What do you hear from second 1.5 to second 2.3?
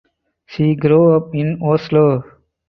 Oslo.